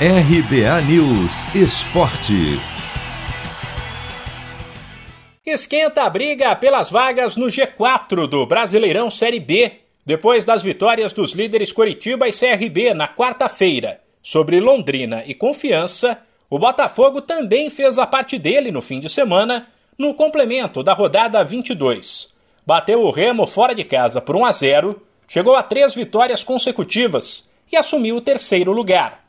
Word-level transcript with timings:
RBA 0.00 0.82
News 0.88 1.54
Esporte. 1.54 2.58
Esquenta 5.46 6.02
a 6.02 6.10
briga 6.10 6.56
pelas 6.56 6.90
vagas 6.90 7.36
no 7.36 7.46
G4 7.46 8.26
do 8.26 8.44
Brasileirão 8.44 9.08
Série 9.08 9.38
B, 9.38 9.70
depois 10.04 10.44
das 10.44 10.64
vitórias 10.64 11.12
dos 11.12 11.30
líderes 11.30 11.70
Coritiba 11.70 12.26
e 12.26 12.32
CRB 12.32 12.92
na 12.92 13.06
quarta-feira 13.06 14.00
sobre 14.20 14.58
Londrina 14.58 15.22
e 15.28 15.32
Confiança. 15.32 16.18
O 16.50 16.58
Botafogo 16.58 17.20
também 17.20 17.70
fez 17.70 17.96
a 17.96 18.04
parte 18.04 18.36
dele 18.36 18.72
no 18.72 18.82
fim 18.82 18.98
de 18.98 19.08
semana, 19.08 19.68
no 19.96 20.12
complemento 20.12 20.82
da 20.82 20.92
rodada 20.92 21.44
22. 21.44 22.34
Bateu 22.66 23.00
o 23.00 23.12
Remo 23.12 23.46
fora 23.46 23.72
de 23.76 23.84
casa 23.84 24.20
por 24.20 24.34
1 24.34 24.44
a 24.44 24.50
0, 24.50 25.02
chegou 25.28 25.54
a 25.54 25.62
três 25.62 25.94
vitórias 25.94 26.42
consecutivas 26.42 27.48
e 27.70 27.76
assumiu 27.76 28.16
o 28.16 28.20
terceiro 28.20 28.72
lugar. 28.72 29.23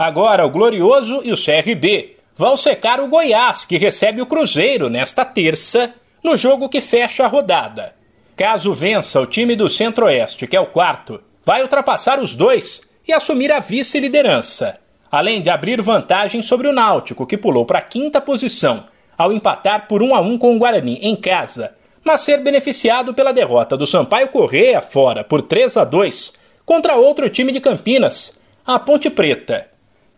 Agora 0.00 0.46
o 0.46 0.50
Glorioso 0.50 1.20
e 1.24 1.30
o 1.30 1.36
CRB 1.36 2.16
vão 2.34 2.56
secar 2.56 3.00
o 3.00 3.08
Goiás, 3.08 3.66
que 3.66 3.76
recebe 3.76 4.22
o 4.22 4.26
Cruzeiro 4.26 4.88
nesta 4.88 5.26
terça, 5.26 5.92
no 6.24 6.38
jogo 6.38 6.70
que 6.70 6.80
fecha 6.80 7.24
a 7.24 7.26
rodada. 7.26 7.94
Caso 8.34 8.72
vença 8.72 9.20
o 9.20 9.26
time 9.26 9.54
do 9.54 9.68
Centro-Oeste, 9.68 10.46
que 10.46 10.56
é 10.56 10.60
o 10.60 10.64
quarto, 10.64 11.22
vai 11.44 11.60
ultrapassar 11.60 12.18
os 12.18 12.34
dois 12.34 12.80
e 13.06 13.12
assumir 13.12 13.52
a 13.52 13.60
vice-liderança, 13.60 14.78
além 15.12 15.42
de 15.42 15.50
abrir 15.50 15.82
vantagem 15.82 16.40
sobre 16.40 16.66
o 16.66 16.72
Náutico, 16.72 17.26
que 17.26 17.36
pulou 17.36 17.66
para 17.66 17.80
a 17.80 17.82
quinta 17.82 18.22
posição 18.22 18.86
ao 19.18 19.30
empatar 19.30 19.86
por 19.86 20.02
1 20.02 20.14
a 20.14 20.20
1 20.22 20.38
com 20.38 20.56
o 20.56 20.58
Guarani 20.58 20.98
em 21.02 21.14
casa, 21.14 21.74
mas 22.02 22.22
ser 22.22 22.38
beneficiado 22.38 23.12
pela 23.12 23.34
derrota 23.34 23.76
do 23.76 23.86
Sampaio 23.86 24.28
Correia 24.28 24.80
fora 24.80 25.22
por 25.22 25.42
3 25.42 25.76
a 25.76 25.84
2 25.84 26.32
contra 26.64 26.96
outro 26.96 27.28
time 27.28 27.52
de 27.52 27.60
Campinas, 27.60 28.40
a 28.64 28.78
Ponte 28.78 29.10
Preta. 29.10 29.69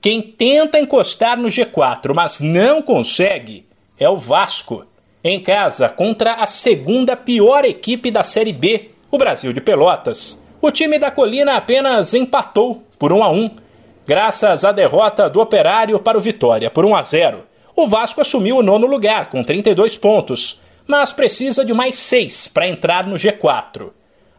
Quem 0.03 0.21
tenta 0.21 0.81
encostar 0.81 1.39
no 1.39 1.47
G4, 1.47 2.13
mas 2.13 2.41
não 2.41 2.83
consegue, 2.83 3.65
é 3.97 4.09
o 4.09 4.17
Vasco. 4.17 4.85
Em 5.23 5.41
casa, 5.41 5.89
contra 5.89 6.35
a 6.35 6.47
segunda 6.47 7.17
pior 7.17 7.65
equipe 7.65 8.11
da 8.11 8.25
Série 8.25 8.53
B, 8.53 8.91
o 9.13 9.17
Brasil 9.17 9.53
de 9.53 9.61
Pelotas. 9.61 10.45
O 10.61 10.73
time 10.73 10.99
da 10.99 11.13
Colina 11.13 11.55
apenas 11.55 12.15
empatou 12.15 12.83
por 12.99 13.13
1 13.13 13.23
a 13.23 13.31
1, 13.31 13.51
graças 14.05 14.65
à 14.65 14.73
derrota 14.73 15.31
do 15.31 15.41
Operário 15.41 16.01
para 16.01 16.19
o 16.19 16.21
Vitória 16.21 16.69
por 16.69 16.85
1 16.85 16.97
a 16.97 17.03
0. 17.05 17.47
O 17.77 17.87
Vasco 17.87 18.21
assumiu 18.21 18.57
o 18.57 18.63
nono 18.63 18.89
lugar 18.89 19.31
com 19.31 19.45
32 19.45 19.97
pontos, 19.97 20.61
mas 20.85 21.13
precisa 21.13 21.65
de 21.65 21.73
mais 21.73 21.95
seis 21.95 22.49
para 22.49 22.67
entrar 22.67 23.07
no 23.07 23.15
G4. 23.15 23.91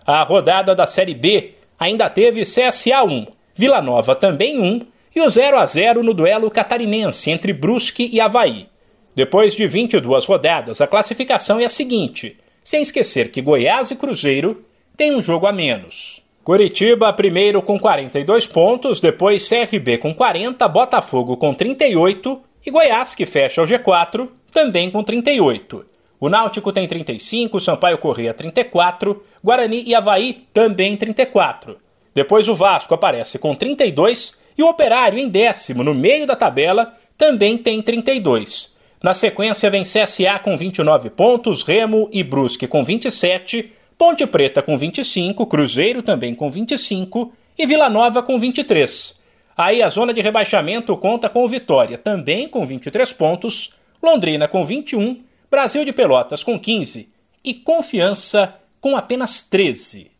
A 0.05 0.23
rodada 0.23 0.75
da 0.75 0.85
Série 0.85 1.15
B 1.15 1.53
ainda 1.79 2.09
teve 2.09 2.41
CSA 2.41 3.01
1, 3.05 3.27
Vila 3.55 3.81
Nova 3.81 4.13
também 4.13 4.59
1 4.59 4.91
e 5.15 5.21
o 5.21 5.29
0 5.29 5.57
a 5.57 5.65
0 5.65 6.03
no 6.03 6.13
duelo 6.13 6.49
catarinense 6.49 7.31
entre 7.31 7.53
Brusque 7.53 8.09
e 8.11 8.19
Havaí. 8.19 8.67
Depois 9.15 9.55
de 9.55 9.67
22 9.67 10.25
rodadas, 10.25 10.81
a 10.81 10.87
classificação 10.87 11.59
é 11.59 11.65
a 11.65 11.69
seguinte, 11.69 12.35
sem 12.63 12.81
esquecer 12.81 13.29
que 13.29 13.41
Goiás 13.41 13.91
e 13.91 13.95
Cruzeiro 13.95 14.65
têm 14.97 15.15
um 15.15 15.21
jogo 15.21 15.45
a 15.45 15.51
menos. 15.51 16.23
Curitiba 16.43 17.13
primeiro 17.13 17.61
com 17.61 17.79
42 17.79 18.47
pontos, 18.47 18.99
depois 18.99 19.47
CRB 19.47 19.97
com 19.97 20.13
40, 20.13 20.67
Botafogo 20.67 21.37
com 21.37 21.53
38 21.53 22.41
e 22.65 22.71
Goiás, 22.71 23.15
que 23.15 23.25
fecha 23.25 23.61
o 23.61 23.65
G4, 23.65 24.27
também 24.51 24.89
com 24.89 25.03
38. 25.03 25.85
O 26.19 26.29
Náutico 26.29 26.71
tem 26.71 26.87
35, 26.87 27.59
Sampaio 27.59 27.97
Corrêa 27.97 28.33
34, 28.33 29.23
Guarani 29.43 29.83
e 29.85 29.93
Havaí 29.93 30.45
também 30.53 30.97
34. 30.97 31.77
Depois 32.15 32.47
o 32.47 32.55
Vasco 32.55 32.93
aparece 32.93 33.37
com 33.37 33.53
32 33.53 34.41
e 34.57 34.63
o 34.63 34.67
Operário, 34.67 35.19
em 35.19 35.29
décimo, 35.29 35.83
no 35.83 35.93
meio 35.93 36.25
da 36.27 36.35
tabela, 36.35 36.95
também 37.17 37.57
tem 37.57 37.81
32. 37.81 38.77
Na 39.01 39.13
sequência 39.13 39.69
vem 39.69 39.83
CSA 39.83 40.39
com 40.41 40.55
29 40.55 41.09
pontos, 41.09 41.63
Remo 41.63 42.09
e 42.11 42.23
Brusque 42.23 42.67
com 42.67 42.83
27, 42.83 43.73
Ponte 43.97 44.25
Preta 44.25 44.61
com 44.61 44.77
25, 44.77 45.45
Cruzeiro 45.45 46.01
também 46.01 46.33
com 46.33 46.49
25 46.49 47.33
e 47.57 47.65
Vila 47.65 47.89
Nova 47.89 48.23
com 48.23 48.39
23. 48.39 49.21
Aí 49.55 49.83
a 49.83 49.89
zona 49.89 50.13
de 50.13 50.21
rebaixamento 50.21 50.95
conta 50.97 51.29
com 51.29 51.47
Vitória, 51.47 51.97
também 51.97 52.47
com 52.47 52.65
23 52.65 53.13
pontos, 53.13 53.73
Londrina 54.01 54.47
com 54.47 54.65
21, 54.65 55.21
Brasil 55.49 55.85
de 55.85 55.93
Pelotas 55.93 56.43
com 56.43 56.59
15 56.59 57.09
e 57.43 57.53
Confiança 57.53 58.55
com 58.81 58.95
apenas 58.95 59.43
13. 59.43 60.11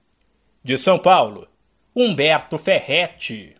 De 0.64 0.78
São 0.78 1.00
Paulo, 1.00 1.48
Humberto 1.96 2.58
Ferretti. 2.58 3.56